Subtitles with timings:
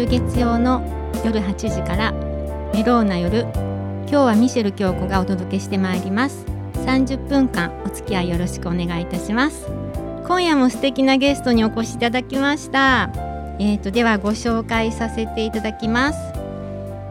[0.00, 0.82] 週月曜の
[1.26, 2.12] 夜8時から
[2.72, 6.46] メローな夜今日はミシェル京子がお届けしてまいります。
[6.86, 9.66] 30分間お付き合いよろしくお願いいたします。
[10.26, 13.10] 今夜も素敵なゲストにお越しいただきました。
[13.58, 16.18] えーとではご紹介させていただきます。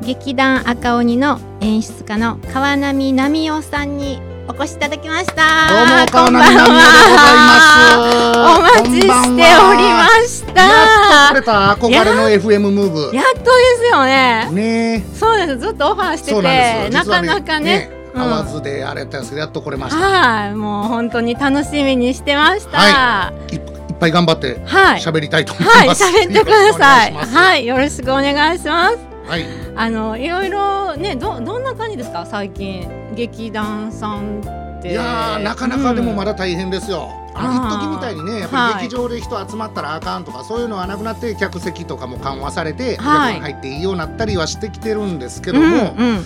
[0.02, 5.70] 劇団赤鬼の演出家の川波奈美夫さんにお越しいただきました。
[5.70, 8.10] どうも川波奈美夫でございます。
[8.40, 10.99] お待ちしておりました
[11.32, 13.16] 来れた憧れの FM ムーブ。
[13.16, 13.46] やっとで
[13.80, 14.50] すよね。
[14.52, 15.06] ね。
[15.14, 15.58] そうです。
[15.60, 17.90] ずっとオファーしててなかなかね。
[18.14, 18.22] うん。
[18.22, 20.02] 合わずであれやったんですけどやっと来れました。
[20.06, 20.56] はい。
[20.56, 22.78] もう本当に楽しみにしてました。
[22.78, 23.56] はい。
[23.56, 23.62] いっ
[24.00, 25.00] ぱい頑張ってはい。
[25.02, 25.88] 喋りたいと思いはい。
[25.88, 26.04] ます。
[26.04, 27.14] 喋ってください。
[27.14, 27.66] はい。
[27.66, 29.30] よろしくお願いしますます。
[29.30, 29.46] はい。
[29.76, 32.26] あのいろいろねどどんな感じですか？
[32.26, 32.90] 最近。
[33.16, 34.42] 劇団さん
[34.80, 34.92] って。
[34.92, 38.84] いやーなかなかでもまだ、だ大変ですよ、あのあー一時みたいにねやっぱはい。
[38.84, 43.40] り劇場で人集まったらあかんとか、そういうのはなくなって客席とかも緩和されて、はい。
[43.40, 46.24] 入っていいようになったりはしてきてるんですけうん、ども、うんうん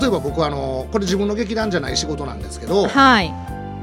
[0.00, 3.32] 例えば僕はあのこれ自分の劇団じゃない仕事なんですけうどんはい。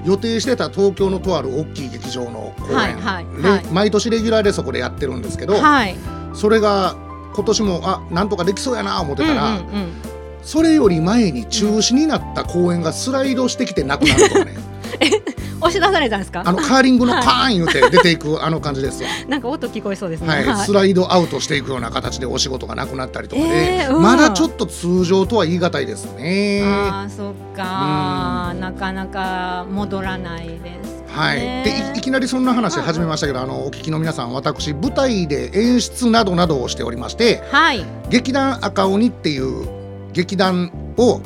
[0.04, 3.66] 予定してた東京のとある大きい劇場の公演、はいはい。
[3.72, 5.96] 毎年レギュラーでそこでやってるんですけど、はい。
[6.34, 6.96] それが
[7.34, 10.11] 今年もあなんとかできそうやな思ってたら、うんうんうん
[10.42, 14.56] それより前に中止になった公演がスライドしてきてなくなるとかね。
[15.62, 16.42] 押し出されたんですか？
[16.44, 17.24] あのカーリングのはい。
[17.24, 19.10] パーン言うて出ていくあの感じですよ。
[19.30, 20.28] なんか音聞こえそうですね。
[20.28, 24.02] はい、スライドアウトしていくような形でお仕事がなくなったりとかで、えーうん。
[24.02, 26.64] まだちょっと通常とは言い難いですね。
[26.66, 28.54] ああそっか。
[28.60, 37.86] なかなか戻らないですはい、でいいきなりそんな話始めましたけど、あのお聞きの皆さん私舞台で演出などなどをしておりましてはい。
[38.10, 39.81] 劇団赤鬼っていう
[40.14, 41.22] 劇団を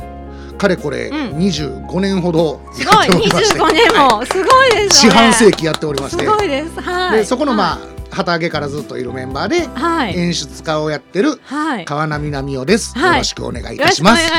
[0.57, 1.37] かれこれうん。
[1.37, 2.95] 25年ほどすごい。
[2.95, 3.59] やっておりまして。
[3.59, 4.25] 25年はも。
[4.25, 6.23] すごいですい四半世紀やっておりまして。
[6.23, 6.81] すごいです。
[6.81, 7.17] はい。
[7.19, 10.17] でそこのまあ旗揚げからずっといるメンバーではい。
[10.17, 11.85] 演出家をやってるはい。
[11.85, 13.11] 川波奈美夫です、はい。
[13.11, 14.31] よろしくお願いいたします。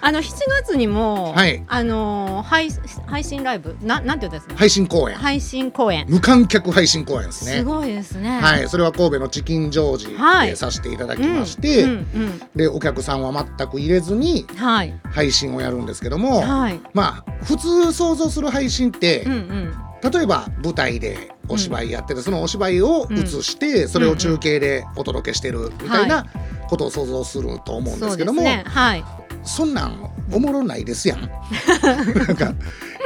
[0.00, 0.32] あの7
[0.62, 1.64] 月にも、はい。
[1.66, 2.68] あの配
[3.06, 3.76] 配信ライブ？
[3.82, 5.16] ななんて言ったんですか、配信公演。
[5.16, 7.58] 配信公演、無観客配信公演ですね。
[7.58, 8.40] すごいですね。
[8.40, 10.48] はい、それは神戸のチキンジョージはい。
[10.48, 12.42] でさせていただきうんまして、うんうん。
[12.54, 14.94] でお客さんは全く入れずにはい。
[15.04, 16.80] 配信をやるんですけども、はい。
[16.94, 26.26] まあ普通想像する配信って、うんうん例えば舞台でお芝居やってて、そのお芝居を映して、それを中継でお届けしてるみたいな
[26.68, 28.64] ことを想像すると思うんですけども、ね。
[28.66, 29.04] はい。
[29.44, 31.20] そんなんおもろないですやん。
[31.22, 32.52] なんか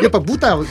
[0.01, 0.65] やっぱ舞台は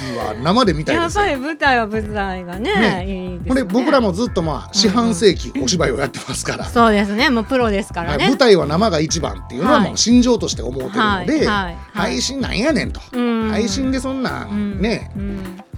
[0.44, 1.25] 生で見たいですよ。
[1.25, 3.06] やっぱり舞台は舞台がねね。
[3.07, 3.63] いいですね。
[3.63, 7.30] 僕らもずっとまあ四半世紀お芝居をやってますから、そうですね。
[7.30, 8.24] もうプロですからね。
[8.24, 9.88] はい舞台は生が一番っていうのははい。
[9.90, 13.50] もう心情として思ってるので、はい配信なんやねんと、うん。
[13.50, 14.81] 配信でそんなうんん。
[14.81, 15.12] ね、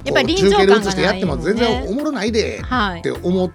[0.05, 2.99] やっぱり臨場中継で映してやっても全然おもろないではい。
[2.99, 3.51] って思っ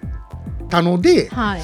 [0.69, 1.61] たので、はい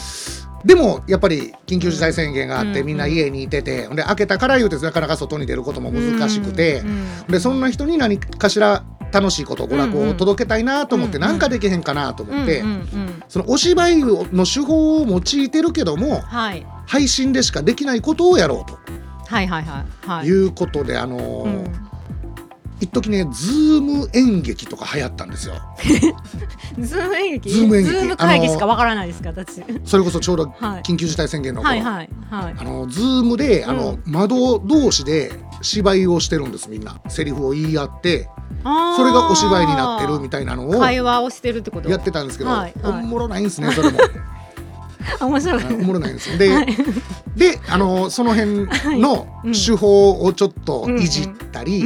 [0.65, 6.83] でもやっぱり緊急事態宣言があって、うんみんな家にいてて、で開けたから言うてなかなか外に出ることも難しくて、
[7.27, 12.63] でそんな人に何かしら楽しいこと娯楽を届けたいなと思って、うなんかできへんかなと思って、
[13.27, 16.65] そのお芝居の手法を用いてるけどもはい。
[16.87, 18.77] 配信でしかできないことをやろうと。
[19.27, 20.27] はいはいはいはい。
[20.27, 21.84] いうことで、あのーうん
[22.81, 25.55] 一時ね Zoom 演劇とか流行ったんですよ。
[26.79, 27.49] Zoom 演劇？
[27.49, 28.17] Zoom 演劇。
[28.17, 29.63] 会議しかわからないですか私。
[29.85, 30.81] それこそちょうどはい。
[30.81, 32.55] 緊急事態宣言の頃、はいはいはい。
[32.57, 35.31] あの Zoom であの、うん窓同士で
[35.61, 36.99] 芝居をしてるんですみんな。
[37.07, 38.29] セリフを言い合って
[38.97, 41.89] それがお芝居になってるみたいなのを会話をしてるってこと？
[41.89, 43.03] やってたんですけど、はいはい。
[43.03, 43.99] おもろないんですねそれも。
[43.99, 44.03] あ
[45.21, 45.63] 面白い。
[45.63, 46.37] おもろないんですよ。
[46.37, 46.49] で,、
[47.35, 48.67] であのその辺
[49.01, 49.53] のうん。
[49.53, 51.83] 手法をちょっといじったり、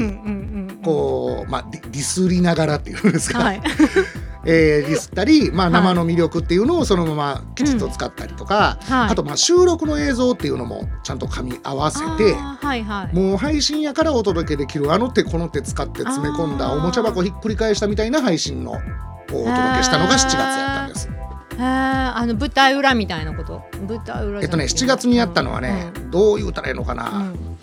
[0.83, 3.61] こう、まあ、ディスりながらっていうんですか、はい。
[4.45, 5.83] えーディスったり、まあ、はい。
[5.83, 9.11] 生の魅力っていうのをそのままきちっと使ったりとか、はい。
[9.11, 13.15] あとまあ収録の映像っていうのもちゃんと噛み合わせてはいはい。
[13.15, 20.78] もう配信やからお届けできるあの手この手使って詰め込んだおもちゃ箱ひっくり返したみたいな配信のをお届けしたのが7月やった
[21.65, 23.63] あの舞台裏みたいなこと？
[23.87, 27.27] 舞台裏えっとね7月にやったのはね、どう言うたらいいのかな、うん。
[27.27, 27.57] うん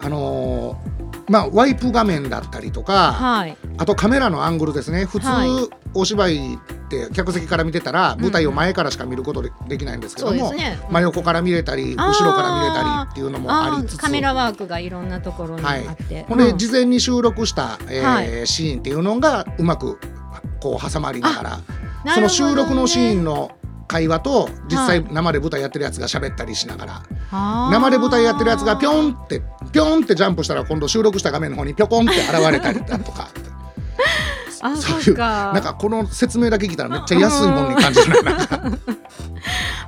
[0.00, 0.94] あのー
[1.26, 3.56] まあワイプ画面だったりとか、はい。
[3.78, 5.06] あとカメラのアングルですね。
[5.06, 5.48] 普通、はい。
[5.94, 6.58] お芝居っ
[6.90, 10.78] て客席から見てたら舞台を前からしか見ることでできないんですけども、そうですね。
[10.90, 13.98] 真横から見れたり後ろから見れたりっていうのもあありつつ。
[13.98, 18.46] ーカメラワークがいろんなところにあって、ほんで、うん事前に収録した、えーはい。
[18.46, 19.98] シーンっていうのがうまく
[20.60, 21.60] こう挟まりながらな
[22.12, 23.52] その収録のシーンの
[23.86, 25.12] 会話と実際はい。
[25.12, 27.02] 生で舞台やってるやつが喋ったりしながら、
[27.70, 29.40] 生で舞台やってるやつがピョンって
[29.72, 33.28] ピョンってジャンプしたら今度収録した画面の方にピョコンって現れたりだとか。
[33.28, 34.33] あ
[34.76, 35.50] そういうそうか。
[35.54, 38.06] なんかこの説明だけ聞いたらめっちゃ安いもんに感じる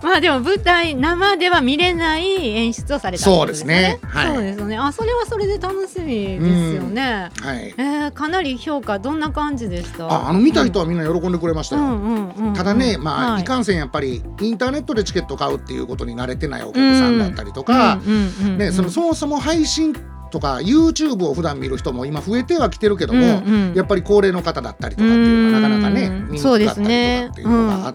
[0.02, 3.36] まあでも舞台生では見れない演出をされたね。
[3.36, 3.98] そうですね。
[4.02, 4.34] はい。
[4.34, 4.76] そうですよね。
[4.76, 7.30] あそれはそれで楽しみですよね。
[7.40, 7.74] はい。
[7.76, 10.06] えー、かなり評価どんな感じでした？
[10.06, 13.42] ああの見た人はみんな喜んでくれましたよ、ただね、まあ、はい。
[13.42, 17.98] い、かんせんやっぱりインターネットでチケット買うっていうことに慣れてないお客さんだったりとか、
[18.58, 19.96] ね、そのそもそも配信
[20.36, 23.74] とか YouTube を普段見る人も今増えてはきてるけども、うんうん。
[23.74, 27.94] やっぱり高齢の方だったりとかっていうのはなかなかねうん見にくそうでかったりとかすねっていうのがあっ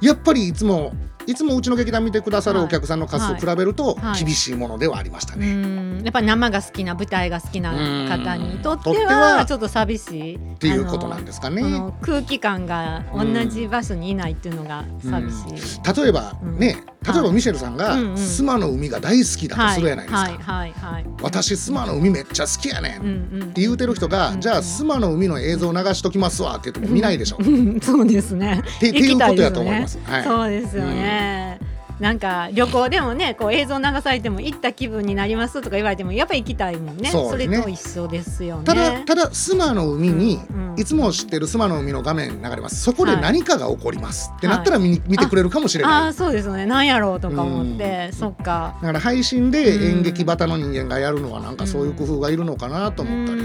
[0.00, 0.92] て、やっぱりいつも
[1.26, 4.24] いつもうちの劇団見てくださるお客さんの数と比べるとはい。
[4.24, 5.54] 厳しいものではありましたうね。
[5.54, 6.02] ん。
[6.02, 7.72] やっぱり生が好きな舞台が好きな
[8.08, 9.46] 方にとってはは。
[9.46, 10.36] ちょっと寂しい。
[10.36, 11.62] っっていうことなんですかね。
[12.00, 16.02] 空気感が同じ場所にいないっていうのが寂しい。
[16.02, 16.58] 例えばうん。
[16.58, 20.20] ね、例えばミシェルさんが須磨の海が大好きだとするやないですか。
[20.20, 20.32] はい。
[20.38, 20.72] はい。
[20.72, 21.06] はい。
[21.22, 23.44] 私須磨の海めっちゃ好きやねん。
[23.50, 27.38] って言うてる人が、うんじゃあ須磨の海の映像流しときますわって言っても見ないでしょ。
[27.82, 28.62] そうですね。
[28.80, 29.98] てっていうことやと思います。
[30.24, 31.60] そうですよね。
[32.00, 38.64] なんか旅行でもねこう映像流されても行った気分になりますとか言われてもやっぱり行きたいもんねそねれと一緒ですよねい。
[38.64, 42.80] ただただ須磨の海に、うんいつも知ってる須磨の海の画面流れます。
[42.80, 46.08] そこではい何かが起こります、ってなったら見に見てくれるかもしれあない。
[46.08, 49.58] あそうですよねなんやろうとか思って、そっかだから配信で
[49.90, 53.42] 演劇バタの人間がやるのはなんかそういう工夫がいるのかなと思ったり。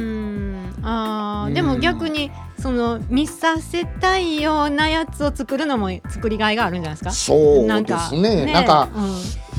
[0.77, 0.85] うん。
[0.85, 7.11] あでも逆にその見させたいようなやつを作るのも作りがいがあるんじゃないですか？
[7.11, 7.35] そ
[7.65, 8.51] うですね。
[8.51, 8.89] なんか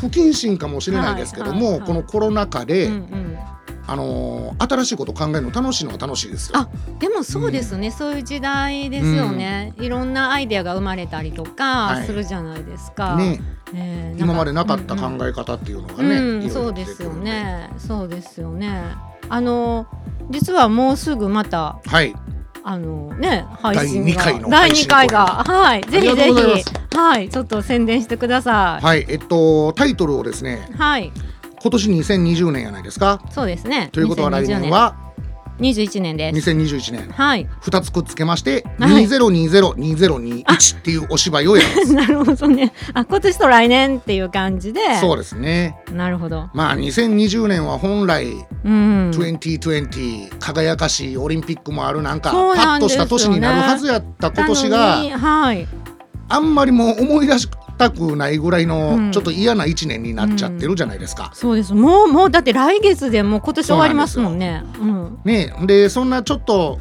[0.01, 2.89] 不謹慎かもしれないですけども、このコロナ禍で、
[3.87, 6.59] あのー新しいこと考えるの楽しいのは楽しいですよ。
[6.59, 6.69] あ
[6.99, 11.53] でもそうですね、そういう時代ですよね、いろんなアイデアが生まれたりとはい。
[11.53, 13.17] かするじゃないですか。
[13.17, 13.41] ね、
[13.75, 14.15] え。
[14.17, 17.13] ー今までなかった考ええ方っていうのがうんね、そうですよ。
[17.13, 17.71] ね。
[17.79, 18.95] そうですよね
[19.29, 19.87] あの
[20.31, 22.15] 実はもうすぐまたはい、
[22.63, 25.83] あのね配信が第二回がはい。
[25.83, 31.13] ぜひぜひはいちょっと宣伝してくださはい、えっとタイトルをですね、いはい。
[31.61, 33.21] 今年2020年やないですか？
[33.31, 33.89] そうですね。
[33.93, 34.97] ということは来2020年は
[35.59, 36.51] 21年です。
[36.51, 37.11] 2021年。
[37.11, 37.49] はい。
[37.61, 39.07] 二つくっつけまして、はい。
[39.07, 41.95] 2020-2021っていうお芝居をやります。
[41.95, 42.73] なるほどね。
[42.95, 44.81] あ今年と来年っていう感じで。
[45.01, 45.77] そうですね。
[45.93, 46.49] なるほど。
[46.55, 48.27] まあ2020年は本来
[48.65, 49.11] うん。
[49.11, 52.37] 2020輝かしいオリンピックもあるなんかパ
[52.77, 54.79] ッとした年になるはずやった今年が
[55.19, 55.67] はい
[56.31, 57.49] あんまりもう思い出し
[57.79, 58.69] たくないぐらいうん。
[58.69, 61.31] のちょっと嫌な一年になっちゃってるじゃないですか。
[61.35, 61.73] そうです。
[61.75, 64.63] もうもうだって来月でもう今年終わりますもんね。
[64.79, 66.79] うんねでそんなちょっと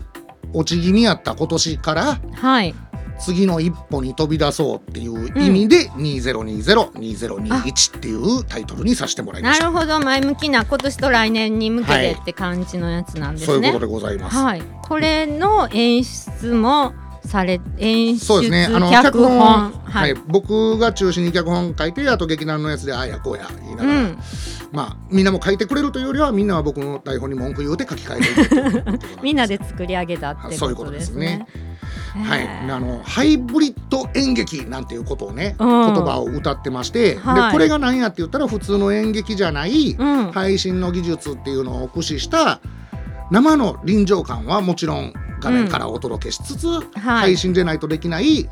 [0.54, 2.76] 落ち気味やった今年からはい。
[3.20, 9.72] 次の一歩に飛び出そうっていう意味で、2020-2021っていうタイトルにさせてもらいました。
[9.72, 10.00] なるほど。
[10.00, 13.46] 前向きな今年と来年に向けてって感じのやつなんですね。
[13.48, 14.38] そういうことでございます。
[14.38, 14.62] はい。
[14.84, 16.94] これの演出も
[17.28, 18.66] され演出そうですね。
[18.66, 19.38] あの脚本。
[19.38, 20.12] は、はい。
[20.12, 24.18] い、僕が中心に脚本書いて、あと劇団のやつでああやこうや言いながら、うん。
[24.72, 28.18] まあみんなも書いてくれるというよりは、みんなは僕の台本に文句言うて書き換
[28.94, 31.46] えてみんなで作り上げたってそういうここととですね。
[32.16, 32.24] ね。
[32.24, 35.94] はい、あのハイブリッド演劇なんていうことをね、うん。
[35.94, 37.52] 言葉を歌ってまして、はい。
[37.52, 40.32] でこれが何やって言ったら普通の演劇じゃない、うん。
[40.32, 42.60] 配信の技術っていうのを駆使した
[43.32, 46.84] 生の臨場感はもちろん画面からお届けしつつ、はい
[47.28, 48.50] 配信でないとできない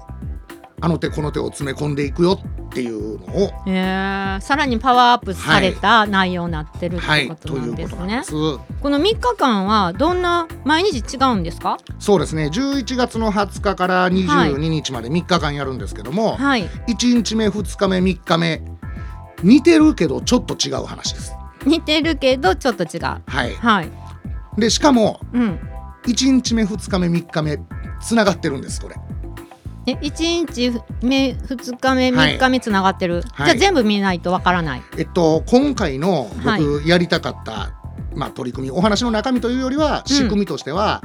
[0.82, 7.96] あの手この手を詰め込んでいくよっていうのをえーさらにパワーアップされた内容になってるってはいことなんですね。
[7.96, 8.32] ということなんです。
[8.82, 11.78] この3日間はどんな毎日違うんですか？
[11.98, 16.68] そうですね11月の20日から22日まで3日間やるんですけども、はい。
[16.68, 18.62] 1日目2日目3日目
[19.42, 21.34] 似てるけどちょっと違う話です。
[21.66, 23.02] 似てるけどちょっと違う。
[23.02, 23.90] はい、はい。
[24.58, 25.60] でしかもうん。
[26.06, 27.60] 1日目2日目3日目
[28.00, 28.96] つながってるんですこれ。
[29.88, 30.72] え1日
[31.04, 34.84] 目2日目はい3日目つながってる、はいじゃあ全部見ないとわからない。
[34.98, 37.74] えっと今回のはい僕やりたかった、
[38.16, 41.04] まあ、取り組みお話の中身というよりは仕組みとしては、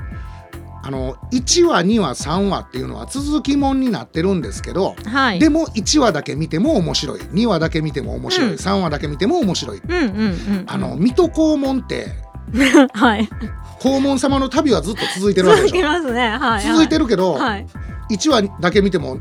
[0.82, 5.38] あの1話2話3話っていうのは続きもんになってるんですけど、はい。
[5.38, 9.78] でも1話だけ見ても面白い2話だけ見ても面白い、うん3話だけ見ても面白い。
[9.78, 10.64] うんうんうん。
[10.66, 12.06] あの水戸黄門って
[12.94, 13.28] はい。
[13.80, 15.82] 黄門様の旅はずっと続いてるわけで続しょ？
[15.82, 16.28] きますね。
[16.38, 16.62] はい。
[16.66, 17.66] 続いてるけど、はい。
[18.10, 19.18] 1話だけ見ても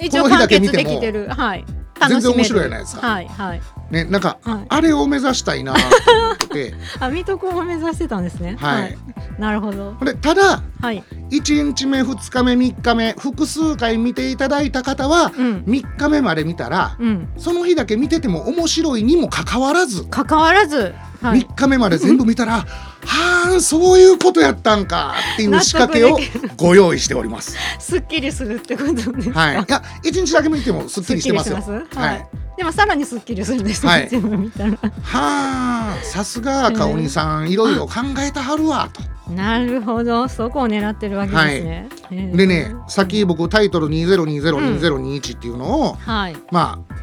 [0.00, 1.28] 一応この日だけ見てもてる。
[1.28, 1.64] はい。
[2.08, 3.60] 全然面白いじゃないですかはいはい。
[3.92, 8.56] ねなんか、はいあれを目指したいなと思ってて あ、水戸黄門目指してたんですね。
[8.58, 8.98] はい。
[9.38, 9.94] なるほど。
[10.04, 11.04] でただはい。
[11.30, 15.64] 1日目2日目3日目複数回見ていただいた方はうん。
[15.66, 17.28] 3日目まで見たらうん。
[17.38, 20.92] その日だけ見てても面白いにもかかわらず関わらず。
[21.22, 21.42] はい。
[21.42, 22.64] 3日目まで全部見たら、
[23.04, 26.18] は あそういうことやったんかっていう仕掛けを
[26.56, 27.56] ご用意しております。
[27.78, 29.30] すっきりするってことで。
[29.30, 31.58] はい、いや1日だけ見てもすっきりしてますよ。
[31.60, 31.70] すす？
[31.70, 32.28] ははい。
[32.54, 34.08] い、でもさらにすっきりするんですね、はい。
[34.08, 34.70] 全部見たら。
[34.70, 34.78] は
[35.12, 39.02] あさすが赤鬼さんいろいろ考えたはるわと。
[39.32, 41.88] なるほど、そこを狙ってるわけですね。
[42.10, 42.36] へー。
[42.36, 46.94] でねさっき僕タイトル20202021っていうのを、はい、まあ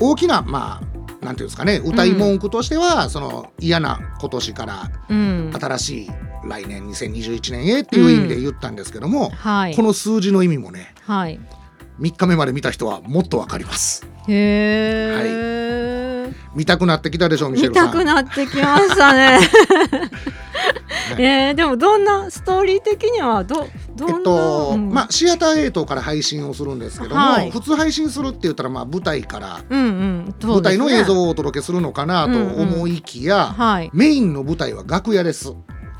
[0.00, 0.93] 大きなまあ
[1.24, 6.10] なんていうんですかね歌い文句としては、その嫌な今年からうん、新しい
[6.46, 9.74] 来年2021年へっていう意味で言ったんですけども、はい。
[9.74, 11.40] こ、の数字の意味もねはい。
[12.00, 14.06] 3日目まで見た人はもっとわかります。
[14.28, 17.92] へえ、見たくなってきたでしょミシェ見ルさん。
[17.92, 19.40] たくなってきました ね。
[21.18, 23.68] えー、でもどんなストーリー的にはど
[24.00, 24.90] えっと、うん。
[24.90, 27.50] まあシアターエイトから配信をするんですけども、はい。
[27.50, 33.90] 普通配信するって言ったらまあ舞台からうんうん、そう舞台の映像をお届けするのかなと思いきや、はい。
[33.92, 35.52] メインの舞台は楽屋です。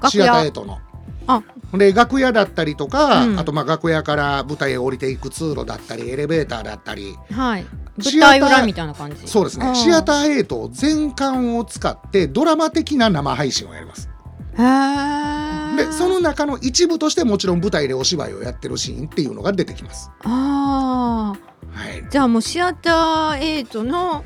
[0.03, 0.79] 楽シアターエ屋イトの。
[1.27, 3.39] あ、で楽屋だったりとか、うん。
[3.39, 7.67] あとまあ楽屋から舞台へ降りていく通路だったりエレベーターだったりはい。
[7.97, 9.27] 舞台裏みたいな感じ。
[9.29, 9.75] そうですね。
[9.75, 14.09] シアターエイト全館を使ってドラマ的な生配信をやります。
[14.57, 20.11] でその中の一部としてもちろん舞台でお芝居をやってるシーンっていうのが出てきます。
[20.25, 21.79] ああ。
[21.79, 22.07] はい。
[22.11, 24.25] じゃあもうシアターエイトの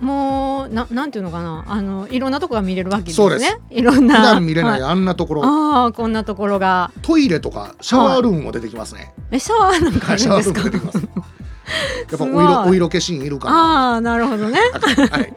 [0.00, 1.64] もうななんていうのかな？
[1.66, 3.28] あのいろんなとこが見れるわけですね。
[3.28, 3.60] そうです。
[3.70, 4.16] いろんな。
[4.16, 6.92] 普段見れないはあんなところ、ああこんなところが。
[7.02, 10.70] トイレとかシャワールームも出てきますね、えシャワーなんかあシャワーるんですか？
[10.70, 11.30] ルーム出てきます。
[12.10, 14.58] やっぱお色お色気シーンいるかなああなるほどね。
[15.10, 15.34] はい、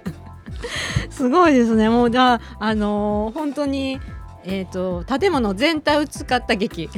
[1.10, 1.89] すごいですね。
[1.89, 4.00] もうじゃああのー本当に
[4.48, 6.89] えっ、と建物全体を使った劇。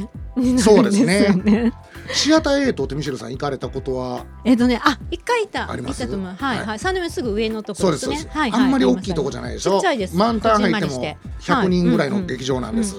[0.59, 0.99] そうです
[2.13, 4.25] シアターエイトってミシェルさん行かれたことは？
[4.45, 6.07] えっ、とねあ一回いたあります？
[6.07, 6.65] はいはい。
[6.65, 6.79] はい。
[6.79, 8.61] 三年目すぐ上のところですすでそうです、ねはいはい。
[8.61, 9.75] あんまり大きいとこじゃないでしょ？
[9.75, 10.15] ちっちゃいです。
[10.15, 11.51] 満タン入ってもこじんまりして。
[11.51, 12.95] 100人ぐらいはいの劇場なんです、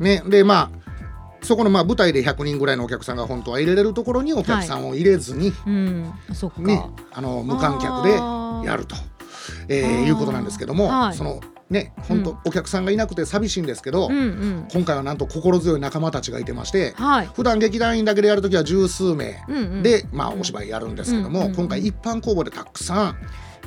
[0.00, 0.84] ねでまあ
[1.42, 5.52] そこのまあ舞台で100人ぐらいのお客さんが本当は入れれるところにお客さんを入れずに。
[6.58, 8.12] ねあの無観客で
[8.66, 8.96] やると、
[9.68, 11.14] えーあーいうことなんですけども、はい。
[11.14, 11.40] その
[11.70, 14.68] ね本当、うんお客さんがいなくて寂しいんですけど、うんうん。
[14.72, 17.26] 今回はなんと心強い仲間たちがいてましてはい。
[17.34, 23.16] 普段劇団員だけでやるときは十数名うんうん、で、まあ、お芝居やるんですけども、うんうん今回一般公募でたくさん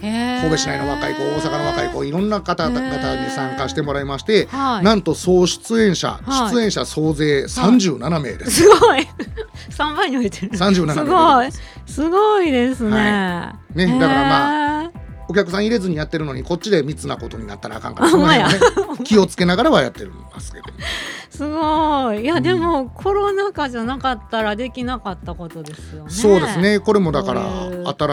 [0.02, 2.80] 神神戸市内の若い子大阪の若い子いろんな方々
[3.16, 4.84] に参加してもらいまして、はい。
[4.84, 8.64] なんと総出演者、はい出演者総勢37名です。
[8.64, 9.08] すごい。
[9.70, 10.52] 三倍に増えてる。
[10.52, 11.52] 37名すごい。
[11.88, 12.92] すごいですね。
[12.92, 14.92] はねだからまあ。
[15.30, 18.60] お客さん入れずにやってるのにこっちで密なことになったらあかんから あその辺はね
[19.04, 20.66] 気をつけながらはやってるんですけど。
[21.30, 22.22] すごい。
[22.22, 22.44] いや、うん。
[22.44, 26.10] でも、コロナ禍じゃなかったらできなかったことですよね。
[26.10, 26.60] そうです。
[26.60, 26.80] ね。
[26.80, 27.42] これもだから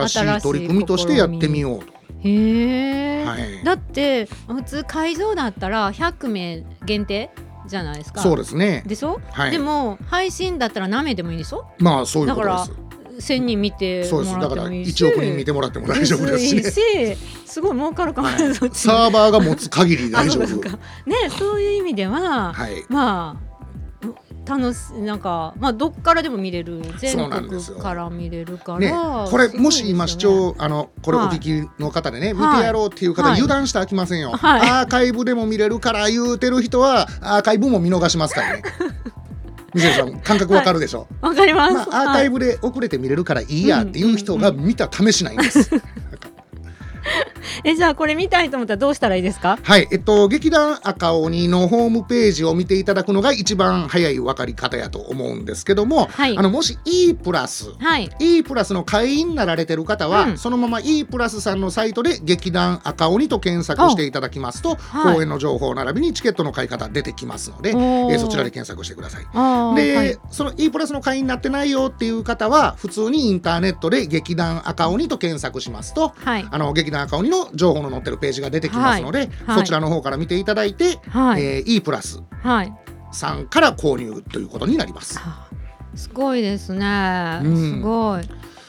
[0.07, 1.87] 新しい取り組みとしてやってみようと。
[2.21, 3.65] へえ、はい。
[3.65, 7.31] だって普通会場だったら100名限定
[7.67, 8.21] じゃないですか。
[8.21, 8.83] そうですね。
[8.87, 9.51] でしょ、はい。
[9.51, 11.67] でも配信だったら何名でもいいでしょ？
[11.79, 12.73] まあそういうことでだす
[13.19, 14.35] 1000人見てそうです。
[14.35, 15.05] もらだからってもいいし。
[15.05, 17.17] 1億人見てもらっても大丈夫ですしね。
[17.47, 20.47] すごい儲かるかも、はいサーバーが持つ限り大丈夫。
[20.47, 20.79] ね
[21.39, 22.85] そういう意味では、はい。
[22.89, 23.55] まあ
[24.47, 26.83] 楽しなんかまあどっからでも見れる。
[26.99, 28.93] 全国から見れるから、ね、
[29.31, 32.57] これすごいもし今視聴あのこれお聞きの方でね、はい。
[32.57, 33.41] 見てやろうっていう方、はい。
[33.41, 34.71] 油断して飽きませんよ、はい。
[34.71, 38.63] アーカイブでも見れるから言うてる人はアーカイブも見逃しますからね
[39.75, 45.69] ミシェルさん感覚わかるでしょ、わかります、まあ、アーカイブで遅れて見れるからいいやっていう人が見た試しないんです、
[47.65, 49.59] えじゃあこれ見たいと思ったらどうしたらいいですか？
[49.63, 56.37] はい、えっと、劇団赤鬼のホームページを見ていただくのが一番早い分かり方やと思うんですけども、はい。
[56.37, 58.11] あのもし E プラスはい。
[58.19, 65.15] E プラスの会員になられてる方は、うんそのまま E プラスさんのサイトで劇団赤鬼と検索していただきますと、はい。
[65.15, 68.15] 公演の情報並びにチケットの買い方出てきますので、えおー。
[68.15, 69.25] ーそちらで検索してください。
[69.77, 70.19] で、はい。
[70.31, 76.47] その E プラスの会員になってないよっていう方は普通にインターネットで劇団赤鬼と検索しますとはい。
[76.51, 79.59] あの劇団赤鬼の情報の載ってるページが出てきますので、はい。
[79.59, 82.73] そちらの方から見ていただいて、はい、えー E プラスはい。
[83.13, 85.19] さんから購入ということになります。
[85.23, 85.49] あ
[85.95, 87.57] すごいですね、うん。
[87.57, 88.23] すごい。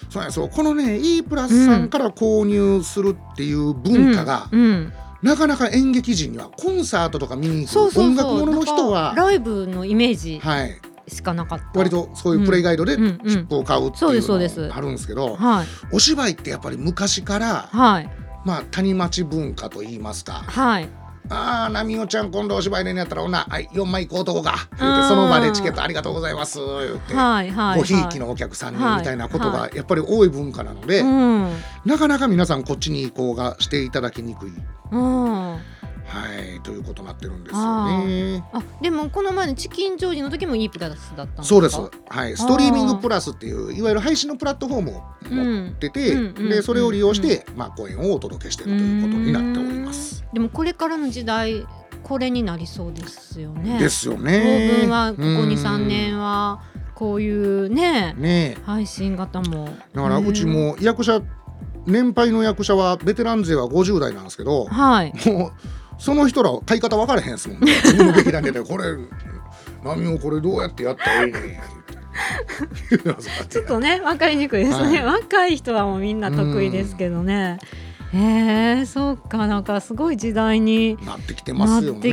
[0.09, 4.61] そうなんですよこのね E プラスさんから購入するっていう文化が、うん。
[4.61, 4.93] うん。
[5.21, 8.05] なかなか演劇人にはコンサートとか見に行くそうそうそう。
[8.11, 13.17] 音楽ものの人はライブのイメージはい、しかなかった、割とそういうプレイガイドでうんうん。
[13.23, 14.61] 切符を買うってそういうですそうです。
[14.61, 15.67] のがあるんですけど、はい。
[15.91, 18.09] お芝居ってやっぱり昔から、はい
[18.45, 20.43] まあ、谷町文化といいますか。
[20.47, 20.89] はい
[21.27, 26.59] 「ああ波代ちゃん今度お芝居でんやったらおな、はい、4枚行こうとこか」言うあーてその場でチケットありがとうございます。
[26.59, 27.15] 言って。
[27.15, 31.49] はいはいごひいきのお客さんにはいみたいなことはがやっぱり多い文化なので、うん。
[31.85, 34.53] なかなか皆さんこっちに移行がしていただきにくい、
[34.91, 35.59] うん
[36.07, 38.43] ははいということになってるんですよね。
[38.53, 41.43] あでもこの前のチキンジョージの時も E プラスだったんですか？
[41.43, 41.79] そうです。
[42.09, 50.23] はい、ストリーミングプラスっていういわゆる配信のプラットフォームを持ってて、うんうんうんでそれを利用して、まあ公演をお届けしているということになっております。
[50.33, 51.65] でもこれからの時代
[52.03, 53.79] これになりそうですよね。
[53.79, 54.77] ですよ当ね。
[54.81, 56.61] 分はここうん23年は
[56.93, 59.69] こういうねね配信型も。
[59.93, 61.21] だからうちも役者
[61.87, 65.13] 年配の役者はベテラン勢は50代なんですけど、はい。
[65.27, 65.51] もう
[65.97, 67.73] その人ら買い方分からへんすもんね。
[67.83, 68.85] 自分の劇団でこれ
[69.83, 71.59] 波をこれどうやってやったらいいねんって
[73.03, 73.17] 言う
[73.49, 77.59] ちょっとね分かりにくいですね、は若い人はもうみんな得意ですけどね。
[78.13, 82.09] へえそうかなんかすごい時代になってきてなますよね。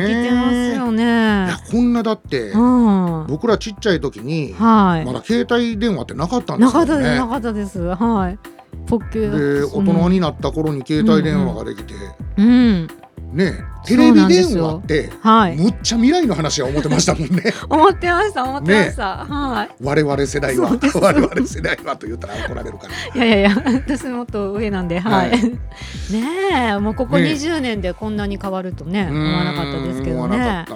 [0.76, 1.58] よいねや。
[1.70, 3.26] こんなだってうん。
[3.28, 5.06] 僕らちっちゃい時にはい。
[5.06, 7.30] まだ携帯電話ってなかったんですよなかったです、なね。
[7.30, 7.80] かったです。
[7.80, 8.38] はい。
[8.86, 11.94] ポッキでュ大人になった頃に携帯電話ができて、
[12.36, 12.88] うん。
[13.32, 15.56] ねテレビ電話ってはい。
[15.56, 17.52] むっちゃ未来の話は思ってましたもんね。
[17.68, 19.26] 思ってました、思ってました。
[19.26, 19.68] はい。
[19.82, 23.24] 我々世代は我々世代はと言ったら怒られるから。
[23.24, 25.30] いやいやいや、私もっと上なんで、はい。
[25.30, 25.42] はい。
[26.12, 27.32] ねえ、もうここねえ。
[27.32, 30.66] 20年でこんなに変わるとね、う思わなかったですけどーん思わなね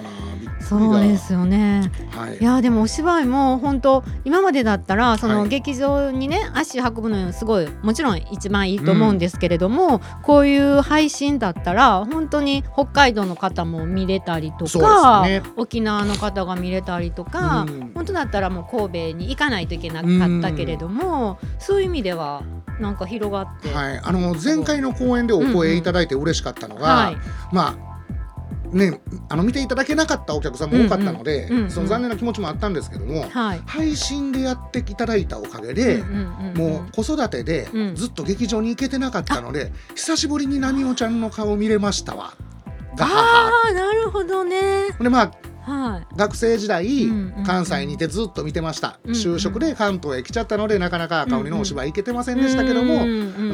[0.69, 1.91] そうですよね。
[2.11, 2.39] はい。
[2.39, 5.49] いやでもお芝居も本当今までだったらそのはい。
[5.49, 15.43] 劇場にね足運ぶのすごいもちろん一番いいと思うんですけれども、こういう配信だったら本当に北海道の方も見れたりとか、ね。
[15.57, 17.93] 沖縄の方が見れたりとか、うん。
[17.95, 22.43] 本当だったらもう神戸に行かないといけなかったけれども、そういう意味では
[22.81, 27.17] なんか広がって、はい、あの前回の公演でお声いただいて嬉しかったのが、はい。
[27.53, 27.96] まあ
[28.73, 33.63] ねあの見ていただけなかったお客さんも多かったので、うんうんうんうんその残念な気持ちもあったんですけども、はい。
[33.67, 36.57] 配信でやっていただいたおかげで、うんうんうんうん。
[36.57, 37.95] もう子育てでうん。
[37.95, 42.35] ずっと劇場に行けてなかったので、久しぶりに奈美おちゃんの顔見れましたわ。
[42.99, 44.91] ああなるほどね。
[45.01, 45.31] でまあ
[45.71, 46.07] はい。
[46.17, 47.45] 学生時代、うんうんうん。
[47.45, 49.17] 関西にいてずっと見てました、うんうん。
[49.17, 53.05] 就職で関東へ来ちゃったのでなかなか赤鬼のお芝居行けてませんでしたけども、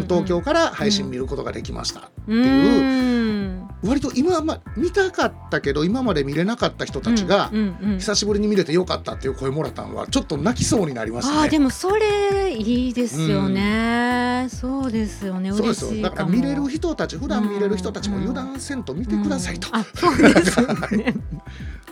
[0.02, 3.41] 東京から配信見ることができました、ていう
[3.84, 11.40] 割と今はまあ見たかったけど今まで見れなかった人たちが、うんうんうん久しぶりに見れてよかったっていう声もらったのはちょっと泣きそうになりましたね。
[11.40, 15.52] あーでもそれいいですよね、そうですよね。
[15.52, 15.84] そうです。
[15.84, 16.16] よ嬉しいかも。
[16.16, 21.14] だから見れる人たち普段見れる人たちも油断せんと見てくださいと、そうですよね。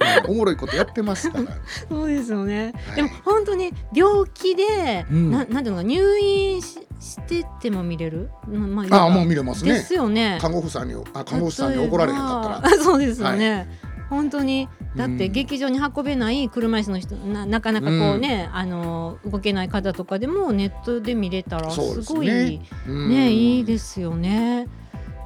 [0.28, 1.56] おもろいことやってますから。
[1.88, 2.96] そうですよね、はい。
[2.96, 5.30] でも本当に病気で、うん。
[5.30, 9.72] ななんていうのか入院ししてても見れる、うんまああもうう見れますね。
[9.72, 10.38] ですよね。
[10.40, 12.68] 看護婦さんにあ看護師さんに怒られへんかったら。
[12.68, 13.68] 例えばそうですよね、
[14.10, 14.68] 本当に。
[14.94, 15.32] だってうん。
[15.32, 23.12] 劇場に運べない車椅子の人ななかなかこうね、あの動けない方とかでもネットで見れたらすすごいねねうん。
[23.12, 24.68] いいですよね。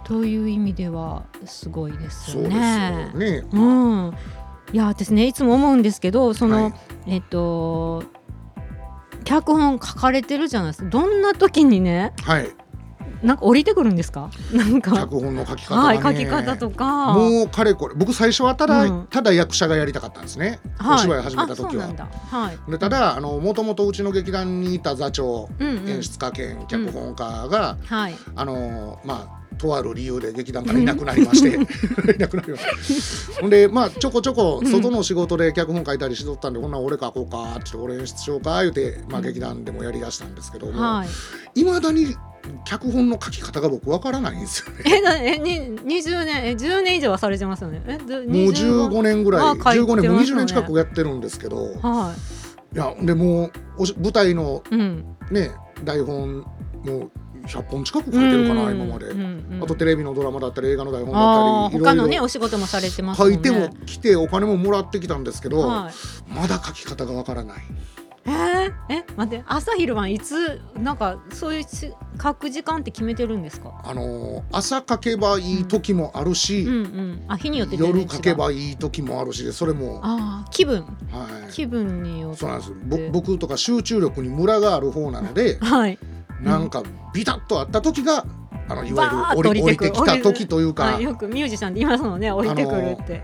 [0.05, 3.11] という意味ではすごいですよそうよね。
[3.15, 3.45] ね。
[3.53, 4.15] うん、
[4.73, 6.75] いや私ねいつも思うんですけどその、はい。
[7.07, 8.05] えっと
[9.25, 10.91] 脚本書かれてるじゃないですか。
[10.91, 12.49] どんな時にねはい。
[13.23, 14.31] なんか降りてくるんですか？
[14.53, 14.93] なんか。
[14.93, 15.77] 脚本の書き方。
[15.77, 17.15] はい書き方とか。
[17.15, 17.95] もうかれこれ。
[17.95, 19.07] 僕最初はただ、うん。
[19.07, 20.95] ただ役者がやりたかったんですね、はい。
[20.97, 21.87] お芝居始めた時は。
[21.87, 21.97] なん。
[21.97, 22.07] だ。
[22.07, 22.71] はい。
[22.71, 25.89] でただあのもともとうちの劇団にいた座長、うんうん。
[25.89, 28.15] 演出家兼脚本家が、はい。
[28.37, 31.55] あのまあとある理由で劇団からいなくなりまして、
[32.15, 33.41] いなくなりました。
[33.41, 39.25] ほんでまあちょこちょこ外の仕事で脚本書いたりしとったんで、ほんなら俺書こうかって俺演出しようか言うて、まあ、うん。
[39.25, 41.05] 劇団でもやりだしたんですけども、は
[41.55, 41.61] い。
[41.61, 42.17] いまだに
[42.65, 44.85] 脚本の書き方が僕わからないんですよね。
[44.87, 47.83] えなえに20年え10年以上はされてますよね。
[47.87, 52.15] えどもう15年ぐらいあ書いてますよね15年もう20年近くやってるんですけど、は
[52.75, 52.77] い。
[52.77, 55.05] やでもうおし舞台のいうん。
[55.31, 55.51] ね
[55.85, 56.45] 台本
[56.85, 57.11] もう
[57.47, 59.25] 100本近く書いてるかな、今まで、うんう
[59.59, 61.21] んあとテレビのドラマだったり映画の台本あ
[61.63, 63.35] だったりいろいろのねお仕事もされてますもんね。
[63.35, 66.33] 書いても来てお金ももらってきたんですけど、はい。
[66.33, 67.63] まだ書き方がわからない。
[68.27, 69.05] えー、え？
[69.17, 73.83] 待って朝昼晩いつなんかそういうし書く時間って決めてるんですか？
[73.85, 77.25] あのー朝書けばいい時もあるし、うんうん。
[77.29, 80.81] あ日によって夜書けばいい時もあるしそれも、はあー気分。
[80.81, 82.39] い、気分によって。
[82.39, 82.73] そうなんです。
[82.87, 85.99] ぼ僕とか集中力にムラがある方なのではい
[86.45, 88.25] なんかビタッとあった時が
[88.69, 90.85] あのいわゆる降り降りてきた時というか。
[90.85, 91.29] はい、よく。
[91.29, 93.23] ミュージシャンって言いますもんね降りてくるって、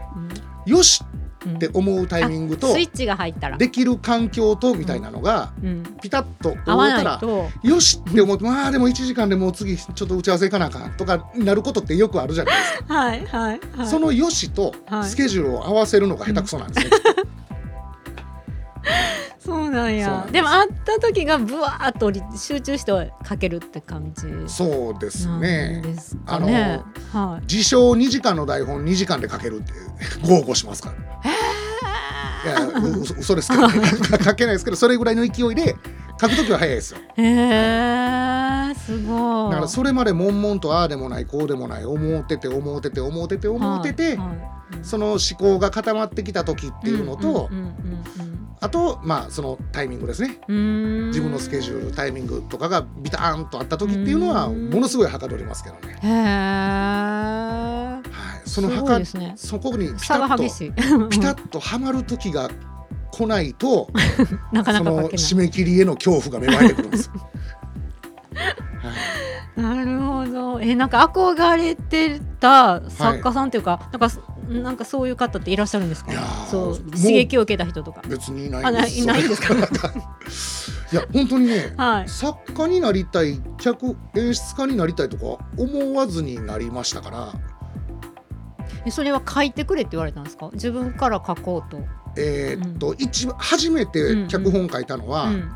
[0.67, 1.03] よし
[1.47, 7.21] うんって思うタイミングとスイッチが入ったら、できる環境とみたいなのがうん、ピタッと合わたら
[7.63, 12.95] よしって思ってまあでも1時間でもう次ちょっと打ち合わせ行かなあかんとかなることってよくあるじゃないですか。
[12.95, 13.87] はいはいはい。
[13.87, 15.05] そのよしとはい。
[15.05, 16.91] スケジュールを合わせるのが下手くそなんですね。
[19.41, 20.29] そうなんや。
[20.31, 22.93] でも会った時がぶわーっと集中して
[23.25, 24.27] かけるって感じ。
[24.47, 25.81] そうですね。
[25.83, 26.83] ですかね。
[27.11, 27.47] はい。
[27.51, 29.73] 自称2時間の台本2時間で書けるって
[30.29, 30.97] 豪語しますから。
[32.43, 33.83] いやう嘘嘘ですけど、ね、
[34.25, 35.77] 書けないですけどそれぐらいの勢いで
[36.19, 37.01] 書くときは早いですよ。
[37.17, 37.23] へ
[38.71, 39.51] えすごい。
[39.51, 47.51] だからそれまで悶々とああでもないこうでもない思ってて思ってて思ってて思ってて、はいはいその思考が固まってきた時っていうのと、
[48.61, 50.39] あとまあそのタイミングですね。
[50.49, 54.71] 自分のスケジュールタイミングとかがビターンとあった時っていうのはうん。
[54.71, 58.03] ものすごいはかどりますけどね、へえは
[58.45, 59.33] い、そのすはかね。
[59.37, 62.51] そこにピタッとピタッとはまる時が
[63.11, 63.89] 来ないと
[64.53, 67.07] なかなそのか締め切りへの恐怖が芽生えてくるんです。
[67.07, 67.13] よ。
[68.37, 69.61] はい。
[69.61, 70.61] なるほど。
[70.61, 76.13] えなんか憧れてた作家さんっていうか、なんかそなんかそういう方っていらっしゃるんですか？
[76.13, 78.03] いやーそう刺激を受けた人とか？
[78.09, 78.61] 別にいない
[78.99, 79.55] いないんですか？
[80.93, 82.09] いや本当にねはい。
[82.09, 87.33] 作家になりたい客演出家になりたいとか思わずになりましたから。
[88.87, 90.51] えそれは書いてくれって言われたんですか？
[90.55, 91.79] 自分から書こうと。
[92.17, 95.51] えーっと、一番初めて脚本書いたのは、うんうん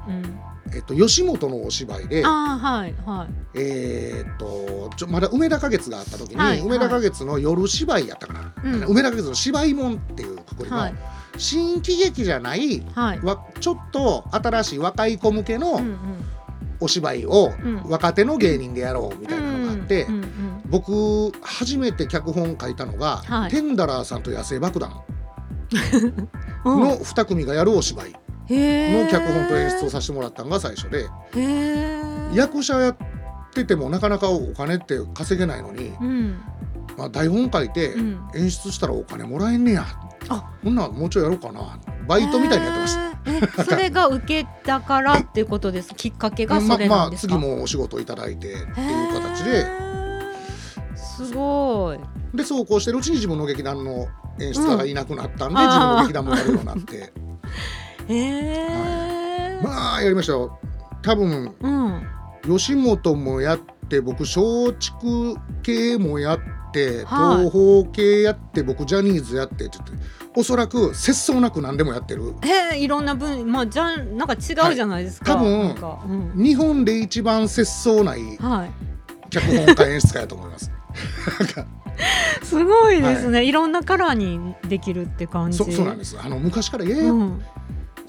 [0.74, 3.28] えっと、吉本のお芝居で、ああはいはい。
[3.54, 8.82] えーっとちょまだ梅田花月があった時に、はい梅田花月の夜芝居やったかな、うん。
[8.84, 10.94] 梅田花月の芝居門っていうくくりの、はい。
[11.36, 13.20] 新喜劇じゃないはい。
[13.20, 15.80] わちょっと新しい若い子向けの
[16.80, 17.82] お芝居をうん。
[17.84, 20.24] 若手の芸人でやろうみたいなのがあって、うんうん
[20.66, 23.50] 僕初めて脚本書いたのが、はい。
[23.50, 25.02] テンダラーさんと野生爆弾。
[26.64, 26.80] うん。
[26.80, 28.16] の2組がやるお芝居
[28.48, 31.08] の脚本と演出をさせてもらったのが最初で。
[32.34, 32.96] 役者やっ
[33.52, 36.40] ててもなかなかお金って稼げないのに、うん。
[36.96, 38.20] まあ、台本書いてうん。
[38.34, 39.84] 演出したらお金もらえんねや、
[40.28, 40.52] あ。
[40.62, 41.78] ほんならもうちょいやろうかな。
[42.06, 42.96] バイトみたいにやってまし
[43.56, 43.64] た。
[43.64, 48.66] それが受けたからっていうことですきっかけがそままあれなんですか、次もお仕事いただいてっていう
[49.14, 49.64] 形へで。
[49.64, 52.36] ーすごい。
[52.36, 54.08] でそうこうしてるうちに自分の劇団の
[54.40, 55.66] 演出家がいなくなったんで、うん。
[55.66, 57.12] 自分の劇団もやるようになって
[58.08, 60.58] へえ、まあやりましたよ。
[61.02, 62.02] 多分うん。
[62.44, 66.38] 吉本もやって僕松竹系もやっ
[66.72, 67.44] てはい。
[67.44, 70.04] 東宝系やって僕ジャニーズやってって言って
[70.36, 72.34] おそらく節操なく何でもやってる。
[72.42, 75.74] へえいろんな分まあじゃんなんか違うじゃないですか、はい。
[75.74, 76.42] 多分うん。
[76.42, 78.70] 日本で一番節操ないはい。
[79.30, 80.70] 脚本家演出家やと思います。
[82.42, 85.58] すごいですね、い、ろんなカラーにできるって感じ。
[85.58, 86.16] そそうなんです。
[86.20, 87.42] あの昔からやや、うん、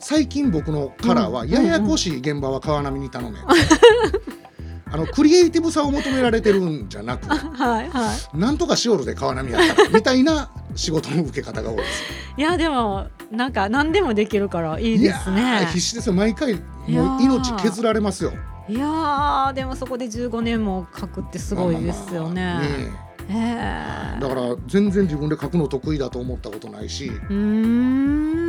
[0.07, 1.49] 最近僕のカラーはうん。
[1.49, 3.39] ややこしい現場は川波に頼め、
[4.93, 8.37] あのクリエイティブさを求められてるんじゃなくはいはい。
[8.37, 12.03] なんとかしおるで川波やったらみたいな仕事の受け方が多いです。
[12.37, 15.65] いやでもなんか何でもできるからいいいですね。
[15.73, 16.13] 必死ですよ。
[16.13, 18.31] 毎回もうー命削られますよ。
[18.69, 22.43] いやーでもそこで15年も書くってすごいですよね。
[22.43, 24.21] まあまあまあねへえ。
[24.21, 28.44] だから全然自分で書くの得意だと思ったことないし、うーん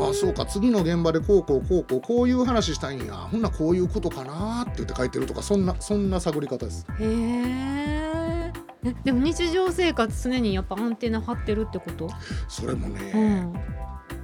[0.00, 3.14] あそうか次の現場でこうこうこうこうこういう話したいんや。
[3.14, 6.86] ほんならこういうことかなって言って書いてるとかそんなそんな探り方です。
[6.98, 8.52] へえ
[8.84, 12.08] えでも日常生活常にやっぱアンテナ張ってるってこと、
[12.48, 13.54] それもね、うん、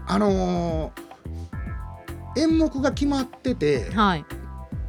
[0.07, 1.15] あのー
[2.37, 4.25] 演目が決まっててはい、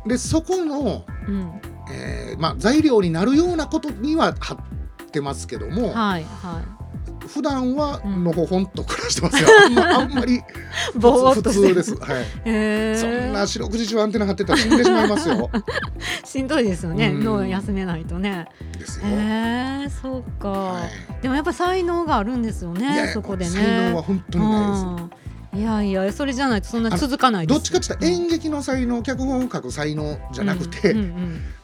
[0.07, 4.57] でそこの、うん、えーまあ、材料になるようなことには貼っ
[5.11, 6.63] てますけども、はいは
[7.27, 9.73] 普段はうんのほほんと暮らしてますよ、あん。
[9.75, 10.41] まあんまり
[10.93, 15.49] 普通です、はい、そんな四六時中アンテナ張ってたら死んでしまいますよ。
[16.23, 17.07] しんどいですよね。
[17.07, 17.23] うん。
[17.23, 18.47] 脳休めないとね。
[18.77, 21.21] ですよ、へえそうか、はい。
[21.21, 23.51] でもやっぱ才能があるんですよねそこでね。
[23.51, 25.09] 才能は本当にないです、うん
[25.55, 31.05] いやいやそれじゃないとそんな続かないですどっちかって言ったら演劇の才能脚本を書く才能じゃなくて、うんうん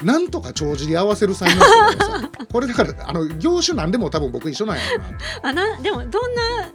[0.01, 0.07] うん。
[0.07, 1.61] なんとか帳尻合わせる才能
[2.51, 5.05] これだからあの業種なんでも多分僕一緒なんやろな
[5.43, 6.11] あなでもどんな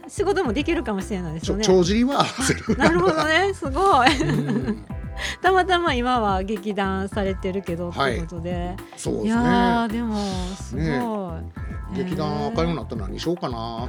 [0.07, 1.65] 仕事もできるかもしれないですよね。
[1.65, 2.63] 帳尻は合わせる。
[2.77, 3.51] なるほどね。
[3.53, 4.21] すごい。
[4.21, 4.85] うん。
[5.41, 8.19] たまたま今は劇団されてるけどはい。
[8.19, 10.15] ことで、い、そうですやねーでも
[10.55, 13.87] すごい、ね劇団赤いようになったら何しようかな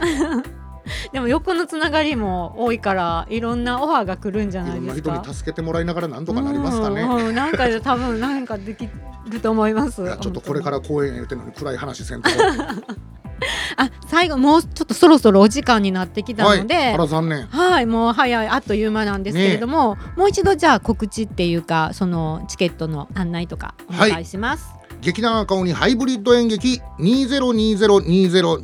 [1.13, 5.21] でも横のつながりも多いからいろんなオファーが来るんじゃなないですか。
[5.21, 7.03] 人に助けてもらいながらなんとかなりますかね。
[7.03, 8.89] うんうんなんか多分なんかでき
[9.29, 10.03] ると思います。
[10.03, 12.31] いやちょっとこれから公演言うてんのに暗い話せんと。
[12.31, 12.37] こ
[13.77, 17.47] あ最後もうちょっとそろそろお時間になってきたはいので、あら残念。
[17.47, 24.78] はい、もう早いあっという間なんですけれども、もう一度じゃあ告知っていうかそのチケットの案内とかお願いします。
[25.01, 28.63] 劇団赤鬼ハイブリッド演劇20202021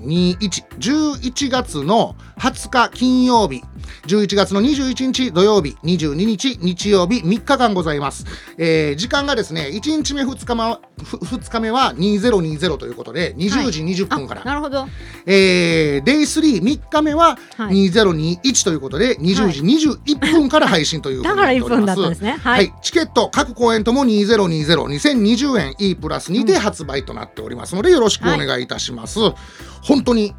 [0.79, 3.63] 11月の20日金曜日
[4.07, 8.25] 11月の21日土曜日22日日曜日3日間ございます、
[8.59, 14.87] えー時間がですね1日目2日目ふ2日目は2020ということで20時20分から、あなるほど。
[15.27, 17.89] えー、デイ33日目ははい。
[17.89, 21.87] 2021ということで、20時21分から配信ということだから1になっております。
[21.87, 22.33] 分だったんですね。
[22.33, 22.67] は、はい。
[22.67, 25.75] い、チケット各公演とも20202020円。
[25.79, 29.20] E プラスにて発売となっておりますのでよろしくお願いいたします。
[29.83, 30.35] 本当に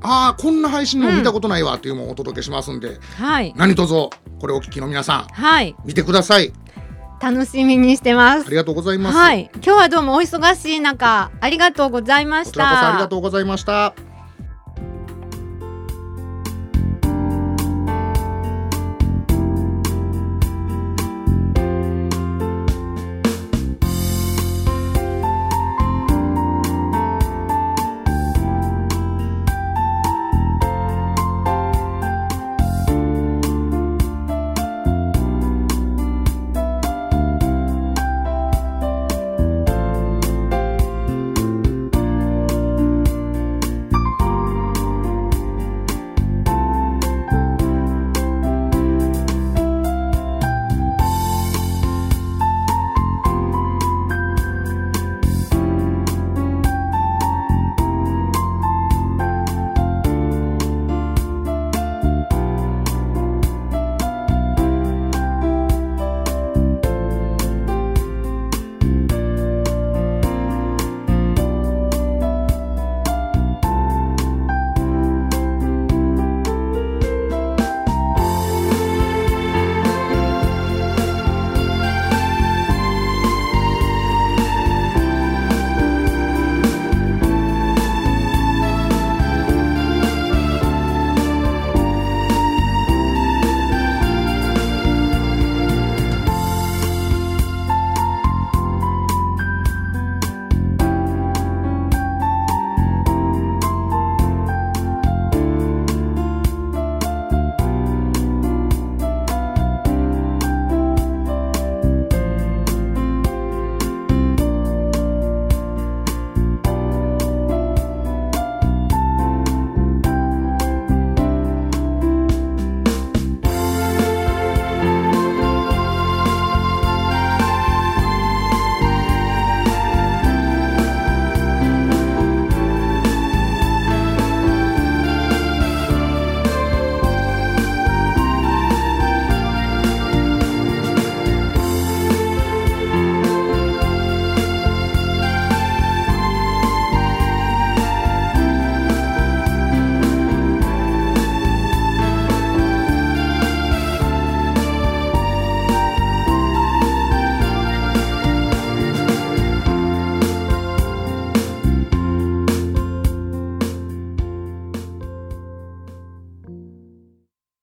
[0.00, 3.92] ああこんな配信の見たことないわっていうのをお届けしますんで、はい何卒
[4.40, 6.52] これお聞きの皆さんはい見てください。
[7.20, 9.16] 楽しみにしてますありがとうございます。
[9.16, 14.07] はい今日はどうもお忙しい中ありがとうございましこちらこそありがたとうございました。